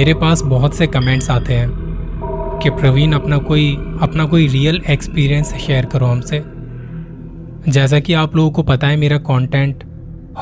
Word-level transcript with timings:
मेरे 0.00 0.14
पास 0.14 0.42
बहुत 0.42 0.74
से 0.74 0.86
कमेंट्स 0.86 1.30
आते 1.30 1.54
हैं 1.54 1.70
कि 2.62 2.70
प्रवीण, 2.70 3.12
अपना 3.12 3.38
कोई 3.38 3.76
अपना 4.02 4.24
कोई 4.24 4.46
रियल 4.46 4.82
एक्सपीरियंस 4.90 5.54
शेयर 5.54 5.84
करो 5.84 6.06
हमसे। 6.06 6.42
जैसा 7.72 8.00
कि 8.00 8.12
आप 8.12 8.36
लोगों 8.36 8.50
को 8.50 8.62
पता 8.62 8.86
है, 8.86 8.96
मेरा 8.96 9.18
कंटेंट 9.18 9.84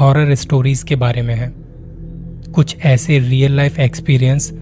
हॉरर 0.00 0.34
स्टोरीज 0.34 0.82
के 0.82 0.96
बारे 0.96 1.22
में 1.22 1.34
है। 1.34 1.54
कुछ 2.52 2.76
ऐसे 2.84 3.18
रियल 3.18 3.52
लाइफ 3.52 3.78
एक्सपीरियंस 3.78 4.52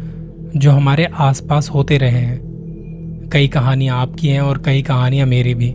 जो 0.56 0.70
हमारे 0.70 1.04
आसपास 1.04 1.70
होते 1.70 1.98
रहे 1.98 2.18
हैं। 2.18 3.30
कई 3.32 3.48
कहानियाँ 3.48 3.98
आपकी 3.98 4.28
हैं 4.28 4.40
और 4.40 4.58
कई 4.58 4.82
कहानियाँ 4.82 5.26
मेरी 5.26 5.54
भी। 5.54 5.74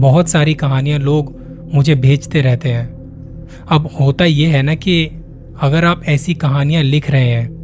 बहुत 0.00 0.28
सारी 0.28 0.54
कहानियाँ 0.54 0.98
लोग 0.98 1.40
मुझे 1.74 1.94
भेजते 1.94 2.40
रहते 2.40 2.68
हैं। 2.68 2.88
अब 3.68 3.90
होता 4.00 4.24
यह 4.24 4.56
है 4.56 4.62
ना 4.62 4.74
कि 4.74 5.06
अगर 5.60 5.84
आप 5.84 6.04
ऐसी 6.04 6.34
कहानियाँ 6.34 6.82
लिख 6.82 7.10
रहे 7.10 7.30
हैं 7.30 7.61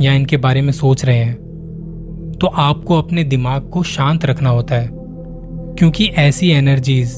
या 0.00 0.12
इनके 0.12 0.36
बारे 0.36 0.62
में 0.62 0.72
सोच 0.72 1.04
रहे 1.04 1.16
हैं 1.16 1.36
तो 2.40 2.46
आपको 2.46 2.98
अपने 2.98 3.24
दिमाग 3.24 3.68
को 3.70 3.82
शांत 3.82 4.24
रखना 4.24 4.50
होता 4.50 4.74
है, 4.74 4.88
क्योंकि 4.92 6.06
ऐसी 6.18 6.50
एनर्जीज 6.50 7.14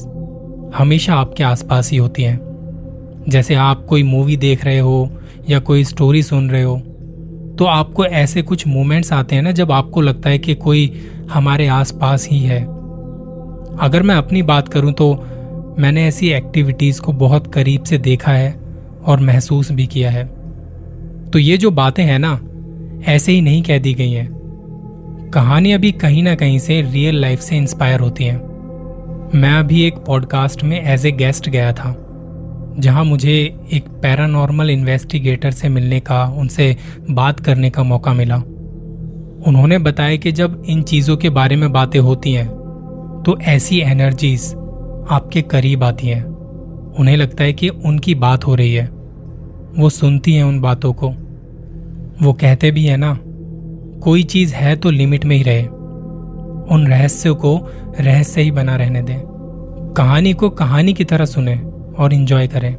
हमेशा 0.75 1.15
आपके 1.15 1.43
आसपास 1.43 1.91
ही 1.91 1.97
होती 1.97 2.23
हैं। 2.23 2.39
जैसे 3.29 3.55
आप 3.55 3.85
कोई 3.85 4.03
मूवी 4.03 4.37
देख 4.37 4.65
रहे 4.65 4.79
हो 4.79 5.09
या 5.49 5.59
कोई 5.59 5.83
स्टोरी 5.83 6.23
सुन 6.23 6.49
रहे 6.49 6.63
हो 6.63 6.77
तो 7.59 7.65
आपको 7.65 8.05
ऐसे 8.05 8.41
कुछ 8.41 8.67
मोमेंट्स 8.67 9.11
आते 9.13 9.35
हैं 9.35 9.41
ना, 9.41 9.51
जब 9.51 9.71
आपको 9.71 10.01
लगता 10.01 10.29
है 10.29 10.37
कि 10.39 10.55
कोई 10.55 10.91
हमारे 11.31 11.67
आसपास 11.67 12.27
ही 12.29 12.39
है। 12.39 12.61
अगर 13.79 14.03
मैं 14.03 14.15
अपनी 14.15 14.41
बात 14.43 14.67
करूँ 14.67 14.93
तो 14.93 15.13
मैंने 15.79 16.05
ऐसी 16.07 16.29
एक्टिविटीज़ 16.29 17.01
को 17.01 17.11
बहुत 17.13 17.53
करीब 17.53 17.83
से 17.83 17.97
देखा 17.99 18.31
है 18.31 18.53
और 19.05 19.19
महसूस 19.19 19.71
भी 19.71 19.87
किया 19.87 20.11
है। 20.11 20.25
तो 21.31 21.39
ये 21.39 21.57
जो 21.57 21.71
बातें 21.71 22.03
हैं 22.03 22.19
ना 22.19 22.39
ऐसे 23.05 23.31
ही 23.31 23.41
नहीं 23.41 23.63
कह 23.63 23.77
दी 23.77 23.93
गई 23.93 24.11
हैं। 24.11 24.29
कहानी 25.33 25.71
अभी 25.71 25.91
कहीं 25.91 26.23
ना 26.23 26.35
कहीं 26.35 26.59
से 26.59 26.81
रियल 26.81 27.19
लाइफ 27.21 27.39
से 27.39 27.57
इंस्पायर 27.57 27.99
होती 27.99 28.23
हैं। 28.23 28.37
मैं 29.35 29.53
अभी 29.53 29.81
एक 29.83 29.95
पॉडकास्ट 29.97 30.63
में 30.63 30.81
एज 30.83 31.05
ए 31.05 31.11
गेस्ट 31.11 31.49
गया 31.49 31.71
था, 31.73 31.95
जहाँ 32.79 33.03
मुझे 33.03 33.33
एक 33.73 33.87
पैरानॉर्मल 34.01 34.69
इन्वेस्टिगेटर 34.69 35.51
से 35.51 35.69
मिलने 35.69 35.99
का, 35.99 36.23
उनसे 36.25 36.75
बात 37.09 37.39
करने 37.39 37.69
का 37.69 37.83
मौका 37.83 38.13
मिला। 38.13 38.35
उन्होंने 39.47 39.77
बताया 39.77 40.15
कि 40.15 40.31
जब 40.31 40.63
इन 40.65 40.81
चीज़ों 40.83 41.17
के 41.17 41.29
बारे 41.29 41.55
में 41.55 41.71
बातें 41.71 41.99
होती 41.99 42.33
हैं 42.33 42.47
तो 43.25 43.37
ऐसी 43.39 43.79
एनर्जीज 43.79 44.53
आपके 45.11 45.41
करीब 45.41 45.83
आती 45.83 46.07
हैं। 46.07 46.23
उन्हें 46.99 47.17
लगता 47.17 47.43
है 47.43 47.53
कि 47.53 47.69
उनकी 47.69 48.15
बात 48.15 48.47
हो 48.47 48.55
रही 48.55 48.73
है। 48.73 48.85
वो 49.77 49.89
सुनती 49.89 50.33
हैं 50.33 50.43
उन 50.43 50.59
बातों 50.61 50.93
को। 50.93 51.13
वो 52.21 52.33
कहते 52.33 52.71
भी 52.71 52.85
है 52.85 52.97
ना, 52.97 53.19
कोई 54.03 54.23
चीज़ 54.23 54.53
है 54.55 54.75
तो 54.75 54.89
लिमिट 54.89 55.25
में 55.25 55.35
ही 55.35 55.43
रहे। 55.43 55.63
उन 56.67 56.85
रहस्यों 56.87 57.35
को 57.35 57.69
रहस्य 57.99 58.41
ही 58.41 58.51
बना 58.51 58.75
रहने 58.75 59.01
दें। 59.01 59.19
कहानी 59.97 60.33
को 60.33 60.49
कहानी 60.49 60.93
की 60.93 61.03
तरह 61.03 61.25
सुने 61.25 61.55
और 61.99 62.13
इंजॉय 62.13 62.47
करें। 62.47 62.73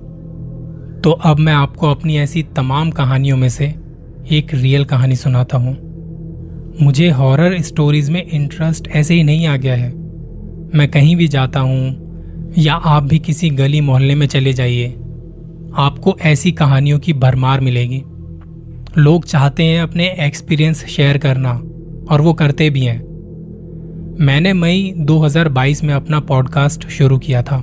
तो 1.04 1.10
अब 1.10 1.38
मैं 1.38 1.52
आपको 1.52 1.90
अपनी 1.90 2.16
ऐसी 2.16 2.42
तमाम 2.42 2.90
कहानियों 2.90 3.36
में 3.36 3.48
से 3.48 3.74
एक 4.30 4.54
रियल 4.54 4.84
कहानी 4.84 5.16
सुनाता 5.16 5.58
हूँ। 5.58 5.76
मुझे 6.82 7.10
हॉरर 7.10 7.60
स्टोरीज 7.62 8.10
में 8.10 8.24
इंटरेस्ट 8.26 8.88
ऐसे 8.88 9.14
ही 9.14 9.22
नहीं 9.22 9.46
आ 9.46 9.56
गया 9.56 9.74
है। 9.74 9.90
मैं 10.74 10.88
कहीं 10.88 11.16
भी 11.16 11.28
जाता 11.28 11.60
हूँ 11.60 12.52
या 12.58 12.74
आप 12.74 13.02
भी 13.02 13.18
किसी 13.18 13.50
गली 13.50 13.80
मोहल्ले 13.80 14.14
में 14.14 14.26
चले 14.26 14.52
जाइए, 14.52 14.88
आपको 15.76 16.16
ऐसी 16.20 16.52
कहानियों 16.52 16.98
की 16.98 17.12
भरमार 17.12 17.60
मिलेगी। 17.60 18.02
लोग 18.98 19.24
चाहते 19.24 19.62
हैं 19.62 19.80
अपने 19.80 20.16
एक्सपीरियंस 20.20 20.84
शेयर 20.84 21.18
करना, 21.18 21.52
और 22.10 22.20
वो 22.20 22.32
करते 22.32 22.70
भी 22.70 22.80
हैं। 22.80 22.98
मैंने 24.20 24.52
मई 24.52 24.94
2022 24.96 25.84
में 25.84 25.94
अपना 25.94 26.20
पॉडकास्ट 26.20 26.88
शुरू 26.88 27.18
किया 27.18 27.42
था 27.42 27.56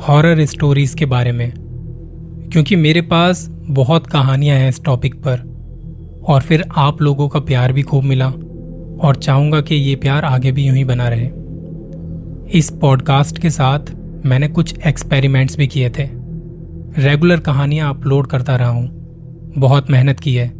हॉरर 0.00 0.44
स्टोरीज 0.44 0.94
के 0.94 1.06
बारे 1.06 1.32
में, 1.32 1.52
क्योंकि 2.52 2.76
मेरे 2.76 3.00
पास 3.00 3.48
बहुत 3.70 4.06
कहानियाँ 4.06 4.56
हैं 4.58 4.68
इस 4.68 4.84
टॉपिक 4.84 5.14
पर, 5.14 5.38
और 6.28 6.40
फिर 6.40 6.64
आप 6.76 7.02
लोगों 7.02 7.28
का 7.28 7.40
प्यार 7.40 7.72
भी 7.72 7.82
खूब 7.82 8.04
मिला, 8.04 8.28
और 9.00 9.16
चाहूँगा 9.22 9.60
कि 9.60 9.74
ये 9.74 9.96
प्यार 9.96 10.24
आगे 10.24 10.52
भी 10.52 10.66
यूँ 10.66 10.76
ही 10.76 10.84
बना 10.84 11.08
रहे। 11.08 11.30
इस 12.58 12.70
पॉडकास्ट 12.70 13.38
के 13.38 13.50
साथ 13.50 13.78
मैंने 14.26 14.48
कुछ 14.48 14.78
एक्सपेरिमेंट्स 14.86 15.56
भी 15.56 15.66
किए 15.66 15.90
थे। 15.90 16.08
रेगुलर 16.98 17.40
कहानियाँ 17.40 17.90
अपलोड 17.90 18.26
करता 18.26 18.56
रहा 18.56 18.68
हूँ। 18.68 19.01
बहुत 19.58 19.90
मेहनत 19.90 20.20
की 20.20 20.34
है। 20.34 20.52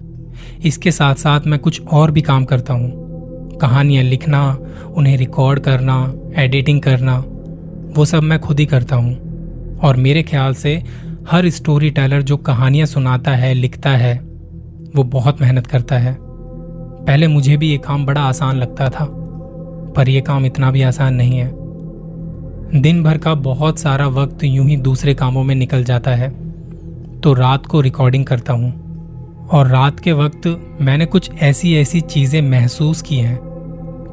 इसके 0.64 0.91
साथ 0.91 1.14
साथ 1.14 1.41
मैं 1.47 1.58
कुछ 1.58 1.82
और 1.86 2.10
भी 2.10 2.22
काम 2.22 2.44
करता 2.44 2.75
हूँ। 2.75 3.03
कहानियाँ 3.58 4.04
लिखना, 4.04 4.58
उन्हें 4.94 5.16
रिकॉर्ड 5.16 5.60
करना 5.60 6.14
एडिटिंग 6.36 6.82
करना, 6.82 7.25
वो 7.97 8.04
सब 8.04 8.22
मैं 8.22 8.38
खुद 8.38 8.60
ही 8.60 8.66
करता 8.66 8.97
हूँ। 8.97 9.32
और 9.78 9.97
मेरे 9.97 10.22
ख्याल 10.22 10.54
से 10.54 10.82
हर 11.31 11.48
स्टोरी 11.50 11.91
टेलर 11.91 12.22
जो 12.22 12.36
कहानियाँ 12.36 12.86
सुनाता 12.86 13.31
है, 13.31 13.54
लिखता 13.54 13.91
है, 13.91 14.19
वो 14.97 15.02
बहुत 15.02 15.41
मेहनत 15.41 15.66
करता 15.66 15.98
है। 15.98 16.16
पहले 17.06 17.26
मुझे 17.26 17.56
भी 17.56 17.70
ये 17.70 17.78
काम 17.78 18.06
बड़ा 18.06 18.20
आसान 18.20 18.56
लगता 18.56 18.88
था, 18.88 19.06
पर 19.97 20.08
यह 20.08 20.20
काम 20.20 20.47
इतना 20.47 20.70
भी 20.70 20.82
आसान 20.82 21.14
नहीं 21.14 21.38
है। 21.38 21.52
दिन 22.81 23.02
भर 23.02 23.19
का 23.19 23.34
बहुत 23.34 23.78
सारा 23.78 24.06
वक्त 24.06 24.44
यूँ 24.44 24.69
ही 24.69 24.76
दूसरे 24.76 25.14
कामों 25.14 25.44
में 25.44 25.54
निकल 25.54 25.84
जाता 25.84 26.10
है। 26.10 26.52
तो 27.20 27.32
रात 27.32 27.66
को 27.66 27.81
रिकॉर्डिंग 27.81 28.25
करता 28.25 28.52
हूँ। 28.52 28.81
और 29.52 29.66
रात 29.66 30.00
के 30.00 30.12
वक्त 30.12 30.76
मैंने 30.80 31.06
कुछ 31.06 31.30
ऐसी 31.34 31.76
ऐसी 31.76 32.00
चीज़ें 32.00 32.42
महसूस 32.42 33.02
की 33.02 33.16
हैं 33.16 33.40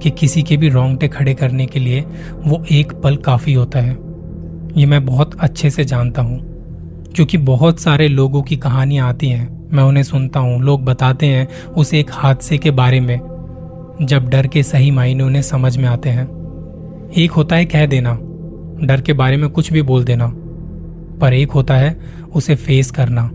कि 0.03 0.09
किसी 0.09 0.43
के 0.43 0.57
भी 0.57 0.69
रोंगटे 0.69 1.07
खड़े 1.07 1.33
करने 1.33 1.65
के 1.65 1.79
लिए 1.79 2.05
वो 2.45 2.65
एक 2.71 2.93
पल 2.93 3.15
काफ़ी 3.15 3.53
होता 3.53 3.79
है। 3.79 3.97
ये 4.77 4.85
मैं 4.85 5.05
बहुत 5.05 5.39
अच्छे 5.39 5.69
से 5.69 5.85
जानता 5.85 6.21
हूँ। 6.21 6.39
क्योंकि 7.15 7.37
बहुत 7.37 7.79
सारे 7.79 8.07
लोगों 8.07 8.41
की 8.41 8.57
कहानियाँ 8.57 9.09
आती 9.09 9.29
हैं, 9.29 9.69
मैं 9.73 9.83
उन्हें 9.83 10.03
सुनता 10.03 10.39
हूँ, 10.39 10.61
लोग 10.61 10.85
बताते 10.85 11.25
हैं 11.25 11.47
उस 11.63 11.93
एक 11.93 12.07
हादसे 12.11 12.57
के 12.57 12.71
बारे 12.71 12.99
में, 12.99 13.17
जब 14.01 14.29
डर 14.29 14.47
के 14.47 14.63
सही 14.63 14.91
मायने 14.91 15.23
उन्हें 15.23 15.41
समझ 15.41 15.77
में 15.77 15.89
आते 15.89 16.09
हैं। 16.09 16.27
एक 17.17 17.31
होता 17.31 17.55
है 17.55 17.65
कह 17.65 17.85
देना, 17.85 18.13
डर 18.85 19.01
के 19.01 19.13
बारे 19.13 19.37
में 19.37 19.49
कुछ 19.49 19.73
भी 19.73 19.81
बोल 19.81 20.03
देना, 20.03 20.33
पर 21.19 21.33
एक 21.33 21.51
होता 21.51 21.75
है 21.75 21.99
उसे 22.35 22.55
फेस 22.55 22.91
करना। 22.91 23.31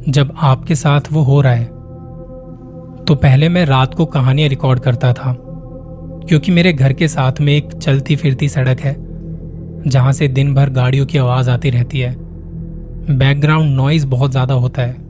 जब 0.00 0.32
आपके 0.38 0.74
साथ 0.74 1.12
वो 1.12 1.22
हो 1.22 1.40
रहा 1.40 1.52
है 1.52 1.64
तो 3.04 3.14
पहले 3.14 3.48
मैं 3.48 3.64
रात 3.66 3.94
को 3.94 4.04
कहानियाँ 4.06 4.48
रिकॉर्ड 4.48 4.80
करता 4.80 5.12
था, 5.12 5.34
क्योंकि 6.28 6.52
मेरे 6.52 6.72
घर 6.72 6.92
के 6.92 7.08
साथ 7.08 7.40
में 7.40 7.52
एक 7.54 7.72
चलती 7.74 8.16
फिरती 8.16 8.48
सड़क 8.48 8.80
है, 8.80 8.94
जहाँ 9.86 10.12
से 10.12 10.28
दिन 10.28 10.54
भर 10.54 10.70
गाड़ियों 10.70 11.06
की 11.06 11.18
आवाज़ 11.18 11.50
आती 11.50 11.70
रहती 11.70 12.00
है। 12.00 12.14
बैकग्राउंड 13.10 13.76
नॉइज़ 13.76 14.06
बहुत 14.06 14.30
ज़्यादा 14.30 14.54
होता 14.56 14.82
है 14.82 15.06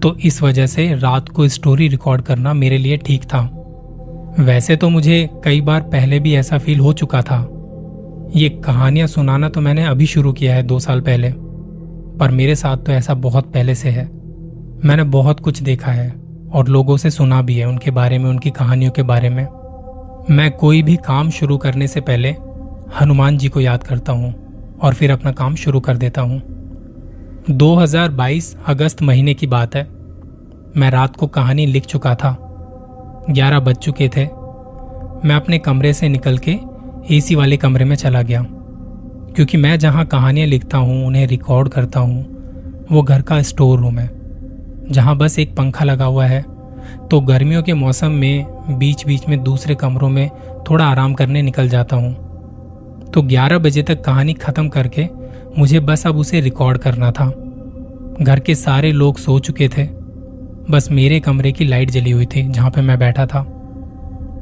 तो 0.00 0.14
इस 0.20 0.42
वजह 0.42 0.66
से 0.66 0.92
रात 0.94 1.28
को 1.28 1.48
स्टोरी 1.48 1.88
रिकॉर्ड 1.88 2.22
करना 2.22 2.52
मेरे 2.54 2.78
लिए 2.78 2.96
ठीक 2.96 3.24
था। 3.24 3.40
वैसे 4.40 4.76
तो 4.76 4.88
मुझे 4.88 5.28
कई 5.44 5.60
बार 5.60 5.80
पहले 5.82 6.18
भी 6.20 6.34
ऐसा 6.34 6.58
फील 6.58 6.80
हो 6.80 6.92
चुका 6.92 7.22
था। 7.22 7.40
ये 8.34 8.48
कहानियाँ 8.64 9.06
सुनाना 9.06 9.48
तो 9.48 9.60
मैंने 9.60 9.84
अभी 9.86 10.06
शुरू 10.06 10.32
किया 10.32 10.54
है 10.54 10.62
दो 10.62 10.78
साल 10.80 11.00
पहले। 11.00 11.32
पर 12.20 12.30
मेरे 12.30 12.54
साथ 12.54 12.76
तो 12.76 12.92
ऐसा 12.92 13.14
बहुत 13.14 13.52
पहले 13.52 13.74
से 13.74 13.88
है। 13.88 14.04
मैंने 14.84 15.02
बहुत 15.02 15.40
कुछ 15.40 15.62
देखा 15.62 15.92
है 15.92 16.14
और 16.52 16.68
लोगों 16.68 16.96
से 16.96 17.10
सुना 17.10 17.42
भी 17.42 17.56
है 17.56 17.66
उनके 17.66 17.90
बारे 17.90 18.18
में, 18.18 18.30
उनकी 18.30 18.50
कहानियों 18.50 18.90
के 18.90 19.02
बारे 19.02 19.28
में। 19.28 19.46
मैं 20.30 20.50
कोई 20.50 20.82
भी 20.82 20.96
काम 20.96 21.30
शुरू 21.30 21.58
करने 21.58 21.86
से 21.86 22.00
पहले 22.00 22.36
हनुमान 23.00 23.38
जी 23.38 23.48
को 23.48 23.60
याद 23.60 23.82
करता 23.82 24.12
हूँ 24.12 24.34
और 24.82 24.94
फिर 24.94 25.10
अपना 25.10 25.32
काम 25.32 25.54
शुरू 25.54 25.80
कर 25.80 25.96
देता 25.96 26.20
हूँ। 26.20 26.42
2022 27.50 28.56
अगस्त 28.66 29.02
महीने 29.02 29.34
की 29.34 29.46
बात 29.46 29.76
है। 29.76 29.84
मैं 30.76 30.90
रात 30.90 31.16
को 31.16 31.26
कहानी 31.26 31.66
लिख 31.66 31.86
चुका 31.86 32.14
था। 32.14 32.36
11 33.30 33.60
बज 33.60 33.76
चुके 33.76 34.08
थे। 34.08 34.24
मैं 35.24 35.34
अपने 35.34 35.58
कमरे 35.58 35.92
से 35.92 36.08
निकल 36.08 36.38
के 36.38 36.58
एसी 37.16 37.34
वाले 37.34 37.56
कमरे 37.56 37.84
में 37.84 37.96
चला 37.96 38.22
गया। 38.22 38.46
क्योंकि 39.36 39.56
मैं 39.56 39.78
जहाँ 39.78 40.04
कहानियाँ 40.06 40.46
लिखता 40.46 40.78
हूँ, 40.78 41.06
उन्हें 41.06 41.26
रिकॉर्ड 41.26 41.68
करता 41.68 42.00
हूँ, 42.00 42.86
वो 42.92 43.02
घर 43.02 43.22
का 43.22 43.40
स्टोर 43.42 43.78
रूम 43.80 43.98
है। 43.98 44.10
जहाँ 44.90 45.16
बस 45.16 45.38
एक 45.38 45.56
पंखा 45.56 45.84
लगा 45.84 46.04
हुआ 46.04 46.26
है 46.26 46.42
तो 47.10 47.20
गर्मियों 47.20 47.62
के 47.62 47.72
मौसम 47.74 48.12
में 48.12 48.78
बीच 48.78 49.04
बीच 49.06 49.28
में 49.28 49.42
दूसरे 49.44 49.74
कमरों 49.74 50.08
में 50.08 50.28
थोड़ा 50.70 50.84
आराम 50.84 51.14
करने 51.14 51.42
निकल 51.42 51.68
जाता 51.68 51.96
हूँ। 51.96 53.10
तो 53.12 53.22
11 53.22 53.58
बजे 53.58 53.82
तक 53.82 54.02
कहानी 54.04 54.34
खत्म 54.34 54.68
करके 54.68 55.06
मुझे 55.58 55.80
बस 55.80 56.06
अब 56.06 56.16
उसे 56.16 56.40
रिकॉर्ड 56.40 56.78
करना 56.78 57.10
था। 57.10 57.26
घर 58.20 58.40
के 58.40 58.54
सारे 58.54 58.92
लोग 58.92 59.18
सो 59.18 59.38
चुके 59.38 59.68
थे। 59.68 59.86
बस 60.70 60.88
मेरे 60.90 61.20
कमरे 61.20 61.52
की 61.52 61.64
लाइट 61.64 61.90
जली 61.90 62.10
हुई 62.10 62.26
थी, 62.26 62.42
जहाँ 62.42 62.70
पे 62.70 62.80
मैं 62.80 62.98
बैठा 62.98 63.26
था। 63.26 63.40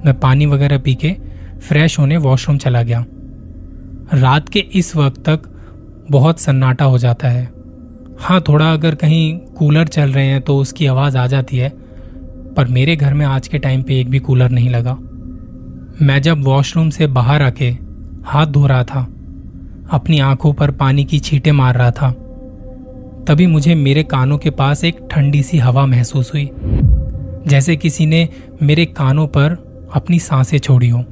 मैं 0.06 0.18
पानी 0.20 0.46
वगैरह 0.46 0.78
पी 0.78 0.94
के 0.94 1.14
फ्रेश 1.60 1.98
होने 1.98 2.16
वॉशरूम 2.16 2.58
चला 2.58 2.82
गया। 2.82 3.04
रात 4.14 4.48
के 4.48 4.58
इस 4.74 4.94
वक्त 4.96 5.20
तक 5.28 5.42
बहुत 6.10 6.40
सन्नाटा 6.40 6.84
हो 6.84 6.98
जाता 6.98 7.28
है। 7.28 7.44
हाँ 8.20 8.40
थोड़ा 8.40 8.72
अगर 8.72 8.94
कहीं 8.94 9.36
कूलर 9.58 9.86
चल 9.86 10.10
रहे 10.12 10.26
हैं 10.26 10.40
तो 10.40 10.56
उसकी 10.56 10.86
आवाज़ 10.86 11.16
आ 11.18 11.26
जाती 11.26 11.56
है, 11.56 11.68
पर 12.56 12.66
मेरे 12.68 12.96
घर 12.96 13.14
में 13.14 13.24
आज 13.26 13.48
के 13.48 13.58
टाइम 13.58 13.82
पे 13.82 13.98
एक 14.00 14.10
भी 14.10 14.18
कूलर 14.18 14.50
नहीं 14.50 14.70
लगा। 14.70 14.96
मैं 16.02 16.20
जब 16.22 16.42
वॉशरूम 16.44 16.90
से 16.90 17.06
बाहर 17.06 17.42
आके 17.42 17.70
हाथ 18.24 18.46
धो 18.46 18.66
रहा 18.66 18.84
था, 18.84 19.00
अपनी 19.92 20.18
आँखों 20.20 20.52
पर 20.52 20.70
पानी 20.70 21.04
की 21.04 21.18
छींटे 21.18 21.52
मार 21.52 21.76
रहा 21.76 21.90
था, 21.90 22.10
तभी 23.28 23.46
मुझे 23.46 23.74
मेरे 23.74 24.02
कानों 24.02 24.38
के 24.38 24.50
पास 24.50 24.84
एक 24.84 25.00
ठंडी 25.10 25.42
सी 25.42 25.58
हवा 25.58 25.86
महसूस 25.86 26.32
हुई, 26.34 26.50
जैसे 27.46 27.76
किसी 27.76 28.06
ने 28.06 28.28
मेरे 28.62 28.86
कानों 28.86 29.26
पर 29.26 29.56
अपनी 29.94 30.18
साँसें 30.18 30.58
छोड़ी 30.58 30.88
हो। 30.88 31.04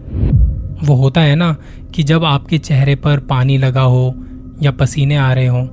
वो 0.84 0.94
होता 0.94 1.20
है 1.20 1.34
ना 1.34 1.56
कि 1.94 2.02
जब 2.02 2.24
आपके 2.24 2.58
चेहरे 2.58 2.94
पर 2.94 3.18
पानी 3.20 3.58
लगा 3.58 3.82
हो 3.82 4.14
या 4.62 4.70
पसीने 4.70 5.16
आ 5.16 5.32
रहे 5.32 5.46
हों, 5.46 5.66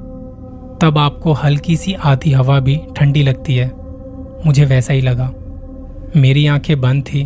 तब 0.81 0.97
आपको 0.97 1.33
हल्की 1.33 1.77
सी 1.77 1.93
आधी 1.93 2.31
हवा 2.31 2.59
भी 2.59 2.79
ठंडी 2.95 3.23
लगती 3.23 3.55
है। 3.55 3.71
मुझे 4.45 4.65
वैसा 4.65 4.93
ही 4.93 5.01
लगा। 5.01 5.31
मेरी 6.15 6.47
आँखें 6.47 6.81
बंद 6.81 7.03
थी 7.03 7.23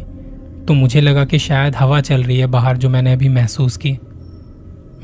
तो 0.67 0.73
मुझे 0.73 1.01
लगा 1.01 1.25
कि 1.25 1.39
शायद 1.39 1.75
हवा 1.75 2.01
चल 2.01 2.23
रही 2.23 2.39
है 2.39 2.47
बाहर 2.47 2.77
जो 2.77 2.89
मैंने 2.89 3.13
अभी 3.13 3.29
महसूस 3.29 3.77
की। 3.77 3.97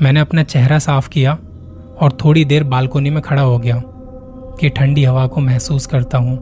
मैंने 0.02 0.20
अपना 0.20 0.42
चेहरा 0.42 0.78
साफ़ 0.78 1.08
किया 1.08 1.38
और 2.00 2.18
थोड़ी 2.24 2.44
देर 2.44 2.64
बालकोनी 2.64 3.10
में 3.10 3.22
खड़ा 3.22 3.42
हो 3.42 3.58
गया 3.58 3.82
कि 4.60 4.68
ठंडी 4.68 5.04
हवा 5.04 5.26
को 5.26 5.40
महसूस 5.40 5.86
करता 5.86 6.18
हूँ। 6.18 6.36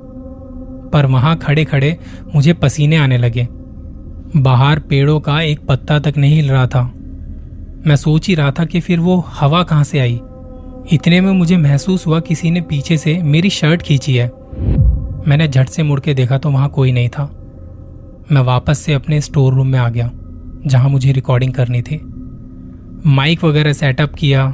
पर 0.90 1.06
वहाँ 1.06 1.36
खड़े 1.36 1.64
खड़े 1.64 1.98
मुझे 2.34 2.52
पसीने 2.52 2.96
आने 2.96 3.18
लगे। 3.18 3.48
बाहर 4.36 4.78
पेड़ों 4.78 5.20
का 5.20 5.40
एक 5.40 5.60
पत्ता 5.66 5.98
तक 5.98 6.14
नहीं 6.16 6.36
हिल 6.36 6.50
रहा 6.50 6.66
था। 6.66 6.82
मैं 7.86 7.96
सोच 7.96 8.28
ही 8.28 8.34
रहा 8.34 8.50
था 8.50 8.64
कि 8.64 8.80
फिर 8.80 9.00
वो 9.00 9.24
हवा 9.28 9.62
कहाँ 9.62 9.84
से 9.84 9.98
आई। 9.98 10.20
इतने 10.92 11.20
में 11.20 11.32
मुझे 11.32 11.56
महसूस 11.56 12.06
हुआ 12.06 12.20
किसी 12.20 12.50
ने 12.50 12.60
पीछे 12.60 12.96
से 12.96 13.16
मेरी 13.22 13.50
शर्ट 13.50 13.82
खींची 13.82 14.16
है। 14.16 14.26
मैंने 15.28 15.48
झट 15.48 15.68
से 15.68 15.82
मुड़ 15.82 16.00
के 16.00 16.14
देखा 16.14 16.38
तो 16.38 16.50
वहाँ 16.50 16.68
कोई 16.68 16.92
नहीं 16.92 17.08
था। 17.08 17.24
मैं 18.32 18.42
वापस 18.42 18.78
से 18.78 18.92
अपने 18.92 19.20
स्टोर 19.20 19.54
रूम 19.54 19.66
में 19.66 19.78
आ 19.78 19.88
गया, 19.88 20.10
जहाँ 20.66 20.88
मुझे 20.88 21.12
रिकॉर्डिंग 21.12 21.52
करनी 21.52 21.82
थी। 21.82 22.00
माइक 23.06 23.44
वगैरह 23.44 23.72
सेटअप 23.72 24.14
किया, 24.14 24.46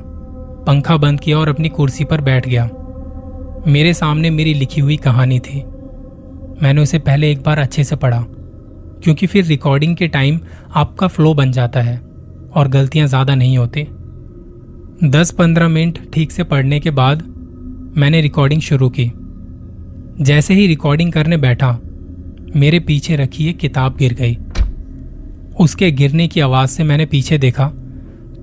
पंखा 0.67 0.97
बंद 0.97 1.21
किया 1.21 1.39
और 1.39 1.49
अपनी 1.49 1.69
कुर्सी 1.69 2.05
पर 2.05 2.21
बैठ 2.21 2.49
गया। 2.49 2.69
मेरे 3.67 3.95
सामने 3.95 4.31
मेरी 4.31 4.55
लिखी 4.55 4.81
हुई 4.81 4.97
कहानी 4.97 5.39
थी। 5.39 5.63
मैंने 6.63 6.81
उसे 6.81 6.99
पहले 6.99 7.31
एक 7.33 7.43
बार 7.43 7.59
अच्छे 7.59 7.85
से 7.85 7.97
पढ़ा। 7.97 8.25
क्योंकि 9.04 9.26
फिर 9.26 9.44
रिकॉर्डिंग 9.44 9.96
के 9.96 10.08
टाइम 10.08 10.40
आपका 10.75 11.06
फ्लो 11.08 11.34
बन 11.34 11.52
जाता 11.52 11.81
है 11.81 11.96
और 12.52 12.69
गलतियाँ 12.69 13.06
ज़्यादा 13.06 13.34
नहीं 13.34 13.58
होती। 13.58 13.87
दस 15.10 15.31
पंद्रह 15.31 15.69
मिनट 15.69 15.99
ठीक 16.12 16.32
से 16.32 16.44
पढ़ने 16.44 16.81
के 16.81 16.90
बाद 16.93 17.22
मैंने 17.96 18.20
रिकॉर्डिंग 18.20 18.60
शुरू 18.60 18.88
की। 18.90 19.10
जैसे 20.20 20.54
ही 20.54 20.66
रिकॉर्डिंग 20.66 21.12
करने 21.12 21.37
बैठा, 21.38 21.78
मेरे 22.56 22.81
पीछे 22.81 23.16
रखी 23.16 23.49
एक 23.49 23.58
किताब 23.58 23.96
गिर 23.96 24.14
गई। 24.14 24.37
उसके 25.60 25.90
गिरने 25.90 26.28
की 26.28 26.40
आवाज़ 26.40 26.70
से 26.70 26.84
मैंने 26.84 27.06
पीछे 27.06 27.38
देखा 27.38 27.66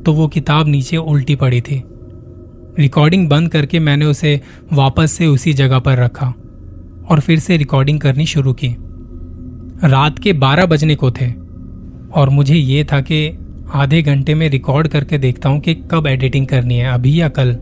तो 0.05 0.13
वो 0.13 0.27
किताब 0.27 0.67
नीचे 0.67 0.97
उल्टी 0.97 1.35
पड़ी 1.35 1.61
थी। 1.61 1.81
रिकॉर्डिंग 2.79 3.27
बंद 3.29 3.49
करके 3.49 3.79
मैंने 3.79 4.05
उसे 4.05 4.39
वापस 4.73 5.11
से 5.11 5.27
उसी 5.27 5.53
जगह 5.53 5.79
पर 5.79 5.97
रखा 5.97 6.33
और 7.09 7.19
फिर 7.19 7.39
से 7.39 7.57
रिकॉर्डिंग 7.57 7.99
करनी 7.99 8.25
शुरू 8.25 8.53
की। 8.53 8.75
रात 9.83 10.19
के 10.19 10.33
12 10.33 10.65
बजने 10.65 10.95
को 10.95 11.11
थे। 11.11 11.31
और 12.13 12.29
मुझे 12.29 12.55
ये 12.55 12.83
था 12.83 13.01
कि 13.01 13.39
आधे 13.73 14.01
घंटे 14.01 14.33
में 14.35 14.49
रिकॉर्ड 14.49 14.87
करके 14.87 15.17
देखता 15.17 15.49
हूँ 15.49 15.59
कि 15.59 15.73
कब 15.75 16.07
एडिटिंग 16.07 16.47
करनी 16.47 16.77
है, 16.77 16.93
अभी 16.93 17.21
या 17.21 17.29
कल। 17.29 17.57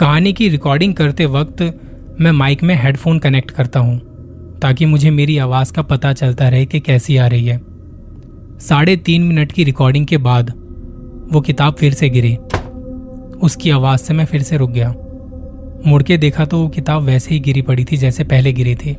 कहानी 0.00 0.32
की 0.32 0.48
रिकॉर्डिंग 0.48 0.94
करते 0.94 1.26
वक्त 1.26 1.80
मैं 2.20 2.32
माइक 2.32 2.62
में 2.62 2.74
हेडफोन 2.74 3.18
कनेक्ट 3.18 3.50
करता 3.50 3.80
हूँ, 3.80 3.98
ताकि 4.62 4.86
मुझे 4.86 5.10
मेरी 5.10 5.38
आवाज़ 5.38 5.72
का 5.72 5.82
पता 5.82 6.12
चलता 6.12 6.48
रहे 6.48 6.66
कि 6.66 6.80
कैसी 6.80 7.16
आ 7.16 7.26
रही 7.26 7.46
है। 7.46 7.60
साढ़े 8.58 8.96
तीन 8.96 9.22
मिनट 9.22 9.52
की 9.52 9.64
रिकॉर्डिंग 9.64 10.06
के 10.06 10.16
बाद 10.18 10.50
वो 11.32 11.40
किताब 11.40 11.74
फिर 11.74 11.92
से 11.92 12.08
गिरी। 12.08 12.36
उसकी 13.42 13.70
आवाज़ 13.70 14.00
से 14.00 14.14
मैं 14.14 14.24
फिर 14.24 14.42
से 14.42 14.56
रुक 14.56 14.70
गया। 14.70 14.94
मुड़ 15.86 16.02
के 16.02 16.16
देखा 16.16 16.44
तो 16.44 16.58
वो 16.58 16.68
किताब 16.68 17.02
वैसे 17.02 17.34
ही 17.34 17.40
गिरी 17.40 17.62
पड़ी 17.62 17.84
थी 17.84 17.96
जैसे 17.96 18.24
पहले 18.24 18.52
गिरी 18.52 18.74
थी। 18.74 18.96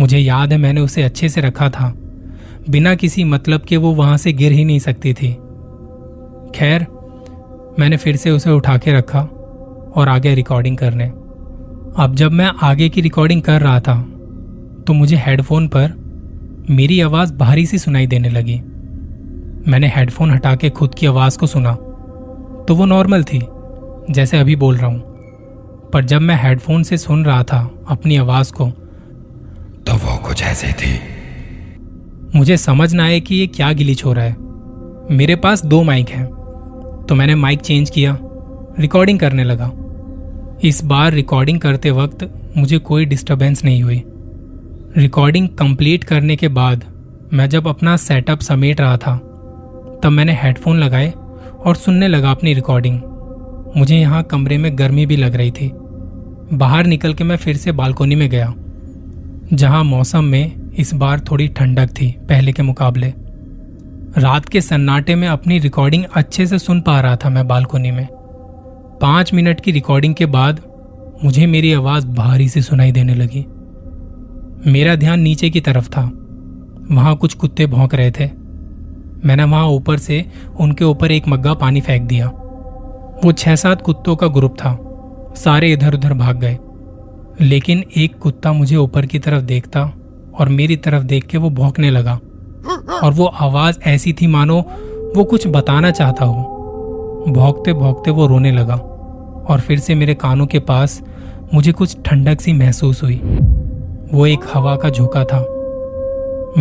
मुझे 0.00 0.18
याद 0.18 0.52
है 0.52 0.58
मैंने 0.58 0.80
उसे 0.80 1.02
अच्छे 1.02 1.28
से 1.28 1.40
रखा 1.40 1.68
था। 1.70 1.92
बिना 2.70 2.94
किसी 2.94 3.24
मतलब 3.24 3.60
के 3.60 3.76
वो 3.76 3.92
वहाँ 3.94 4.16
से 4.16 4.32
गिर 4.32 4.52
ही 4.52 4.64
नहीं 4.64 4.78
सकती 4.78 5.12
थी। 5.12 5.32
खैर, 6.54 6.86
मैंने 7.78 7.96
फिर 7.96 8.16
से 8.16 8.30
उसे 8.30 8.50
उठा 8.50 8.76
के 8.76 8.92
रखा 8.92 9.20
और 9.96 10.08
आगे 10.08 10.34
रिकॉर्डिंग 10.34 10.76
करने। 10.76 11.04
अब 11.96 12.14
जब 12.14 12.32
मैं 12.32 12.50
आगे 12.62 12.88
की 12.88 13.00
रिकॉर्डिंग 13.00 13.42
कर 13.42 13.60
रहा 13.60 13.80
था 13.80 14.00
तो 14.86 14.92
मुझे 14.92 15.16
हेडफोन 15.16 15.68
पर 15.68 15.92
मेरी 16.70 17.00
आवाज़ 17.00 17.34
भारी 17.34 17.66
सी 17.66 17.78
सुनाई 17.78 18.06
देने 18.06 18.28
लगी। 18.28 18.60
मैंने 19.70 19.88
हेडफोन 19.88 20.30
हटा 20.30 20.54
के 20.56 20.70
खुद 20.70 20.94
की 20.94 21.06
आवाज़ 21.06 21.38
को 21.38 21.46
सुना। 21.46 21.72
तो 22.68 22.74
वो 22.74 22.84
नॉर्मल 22.86 23.24
थी, 23.24 23.42
जैसे 24.10 24.38
अभी 24.38 24.56
बोल 24.56 24.76
रहा 24.76 24.86
हूँ। 24.86 25.00
पर 25.92 26.04
जब 26.04 26.20
मैं 26.20 26.42
हेडफोन 26.42 26.82
से 26.82 26.96
सुन 26.96 27.24
रहा 27.24 27.42
था 27.42 27.84
अपनी 27.88 28.16
आवाज़ 28.16 28.52
को 28.52 28.70
तो 29.88 29.94
वो 29.96 30.16
कुछ 30.18 30.42
ऐसी 30.42 30.72
थी। 30.72 30.98
मुझे 32.34 32.56
समझ 32.56 32.92
ना 32.94 33.04
आए 33.04 33.20
कि 33.20 33.34
ये 33.34 33.46
क्या 33.46 33.72
गिलीच 33.72 34.04
हो 34.04 34.12
रहा 34.12 34.24
है। 34.24 34.36
मेरे 35.10 35.36
पास 35.36 35.64
दो 35.64 35.82
माइक 35.82 36.08
हैं 36.08 36.24
तो 37.08 37.14
मैंने 37.14 37.34
माइक 37.34 37.60
चेंज 37.60 37.90
किया, 37.90 38.16
रिकॉर्डिंग 38.80 39.18
करने 39.18 39.44
लगा। 39.44 39.70
इस 40.64 40.82
बार 40.84 41.12
रिकॉर्डिंग 41.12 41.60
करते 41.60 41.90
वक्त 41.90 42.28
मुझे 42.56 42.78
कोई 42.80 43.04
डिस्टरबेंस 43.04 43.64
नहीं 43.64 43.82
हुई। 43.82 44.02
रिकॉर्डिंग 44.96 45.48
कंप्लीट 45.58 46.04
करने 46.04 46.36
के 46.36 46.48
बाद 46.50 46.84
मैं 47.32 47.48
जब 47.48 47.68
अपना 47.68 47.96
सेटअप 47.96 48.40
समेट 48.40 48.80
रहा 48.80 48.96
था, 48.96 49.16
तब 50.02 50.10
मैंने 50.10 50.38
हेडफोन 50.42 50.78
लगाए 50.78 51.10
और 51.66 51.76
सुनने 51.76 52.08
लगा 52.08 52.30
अपनी 52.30 52.54
रिकॉर्डिंग 52.54 53.00
मुझे 53.76 53.96
यहाँ 53.96 54.22
कमरे 54.22 54.58
में 54.58 54.78
गर्मी 54.78 55.06
भी 55.06 55.16
लग 55.16 55.36
रही 55.36 55.50
थी। 55.50 55.72
बाहर 56.54 56.86
निकल 56.86 57.14
के 57.14 57.24
मैं 57.24 57.36
फिर 57.36 57.56
से 57.56 57.72
बालकोनी 57.72 58.14
में 58.14 58.28
गया। 58.30 58.54
जहाँ 59.52 59.84
मौसम 59.84 60.24
में 60.24 60.70
इस 60.70 60.94
बार 60.94 61.20
थोड़ी 61.20 61.48
ठंडक 61.48 61.88
थी 61.88 62.16
पहले 62.28 62.52
के 62.52 62.62
मुकाबले। 62.62 63.14
रात 64.18 64.44
के 64.44 64.60
सन्नाटे 64.60 65.14
में 65.14 65.28
अपनी 65.28 65.58
रिकॉर्डिंग 65.58 66.04
अच्छे 66.14 66.46
से 66.46 66.58
सुन 66.58 66.80
पा 66.80 67.00
रहा 67.00 67.16
था 67.16 67.28
मैं 67.28 67.48
बालकोनी 67.48 67.90
में। 67.90 68.08
पाँच 69.02 69.34
मिनट 69.34 69.60
की 69.60 69.70
रिकॉर्डिंग 69.70 70.14
के 70.14 70.26
बाद 70.26 70.60
मुझे 71.24 71.46
मेरी 71.46 71.72
आवाज़ 71.72 72.06
भारी 72.06 72.48
से 72.48 72.62
सुनाई 72.62 72.92
देने 72.92 73.14
लगी। 73.14 73.46
मेरा 74.70 74.96
ध्यान 74.96 75.20
नीचे 75.20 75.50
की 75.50 75.60
तरफ़ 75.60 75.88
था। 75.88 76.10
वहाँ 76.90 77.16
कुछ 77.16 77.34
कुत्ते 77.34 77.66
भौंक 77.66 77.94
रहे 77.94 78.10
थे। 78.10 78.26
मैंने 79.24 79.44
वहाँ 79.44 79.66
ऊपर 79.66 79.98
से 79.98 80.24
उनके 80.60 80.84
ऊपर 80.84 81.10
एक 81.10 81.28
मग्गा 81.28 81.54
पानी 81.54 81.80
फेंक 81.80 82.02
दिया। 82.02 82.26
वो 83.24 83.32
छह 83.32 83.56
सात 83.56 83.82
कुत्तों 83.82 84.16
का 84.16 84.26
ग्रुप 84.26 84.56
था। 84.58 84.78
सारे 85.36 85.72
इधर 85.72 85.94
उधर 85.94 86.12
भाग 86.12 86.38
गए। 86.38 86.58
लेकिन 87.40 87.84
एक 87.96 88.18
कुत्ता 88.18 88.52
मुझे 88.52 88.76
ऊपर 88.76 89.06
की 89.06 89.18
तरफ़ 89.18 89.42
देखता 89.42 89.92
और 90.38 90.48
मेरी 90.48 90.76
तरफ़ 90.76 91.04
देख 91.04 91.26
के 91.26 91.38
वो 91.38 91.50
भौंकने 91.50 91.90
लगा। 91.90 92.20
और 93.04 93.12
वो 93.12 93.26
आवाज़ 93.26 93.80
ऐसी 93.80 94.12
थी, 94.12 94.26
मानो 94.26 94.60
वो 95.16 95.24
कुछ 95.24 95.48
बताना 95.48 95.90
चाहता 95.90 96.24
हो। 96.24 96.54
भौंकते 97.28 97.72
भौंकते 97.72 98.10
वो 98.10 98.26
रोने 98.26 98.52
लगा 98.52 98.74
और 99.48 99.60
फिर 99.60 99.78
से 99.78 99.94
मेरे 99.94 100.14
कानों 100.14 100.46
के 100.46 100.58
पास 100.58 101.02
मुझे 101.54 101.72
कुछ 101.72 101.96
ठंडक 102.04 102.40
सी 102.40 102.52
महसूस 102.52 103.02
हुई। 103.02 103.16
वो 104.12 104.26
एक 104.26 104.38
हवा 104.54 104.76
का 104.76 104.90
झोंका 104.90 105.24
था। 105.24 105.40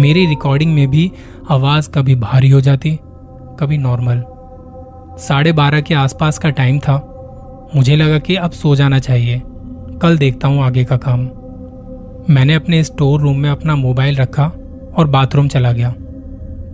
मेरी 0.01 0.25
रिकॉर्डिंग 0.25 0.73
में 0.73 0.89
भी 0.89 1.11
आवाज़ 1.49 1.89
कभी 1.89 2.15
भारी 2.15 2.49
हो 2.49 2.61
जाती, 2.61 2.99
कभी 3.59 3.77
नॉर्मल 3.77 4.23
साढ़े 5.19 5.51
बारह 5.51 5.81
के 5.81 5.93
आसपास 5.93 6.37
का 6.37 6.49
टाइम 6.49 6.79
था। 6.79 7.13
मुझे 7.75 7.95
लगा 7.95 8.19
कि 8.19 8.35
अब 8.35 8.51
सो 8.51 8.75
जाना 8.75 8.99
चाहिए। 8.99 9.41
कल 10.01 10.17
देखता 10.17 10.47
हूँ 10.47 10.63
आगे 10.63 10.83
का 10.83 10.97
काम। 10.97 11.19
मैंने 12.33 12.53
अपने 12.53 12.83
स्टोर 12.83 13.21
रूम 13.21 13.37
में 13.37 13.49
अपना 13.49 13.75
मोबाइल 13.75 14.15
रखा 14.15 14.43
और 14.97 15.07
बाथरूम 15.07 15.47
चला 15.47 15.71
गया। 15.71 15.89